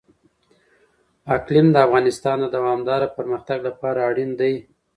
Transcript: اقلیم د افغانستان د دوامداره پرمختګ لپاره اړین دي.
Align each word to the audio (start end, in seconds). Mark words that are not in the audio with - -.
اقلیم 1.35 1.67
د 1.71 1.77
افغانستان 1.85 2.37
د 2.41 2.45
دوامداره 2.55 3.07
پرمختګ 3.17 3.57
لپاره 3.67 3.99
اړین 4.09 4.31
دي. 4.39 4.53